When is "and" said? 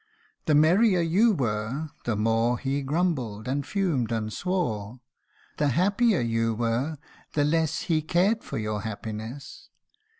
3.47-3.63, 4.11-4.33